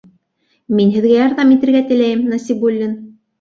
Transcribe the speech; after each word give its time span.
Мин 0.79 0.93
һеҙгә 0.95 1.11
ярҙам 1.19 1.51
итергә 1.57 1.83
теләйем, 1.93 2.25
Насибуллин!.. 2.33 2.99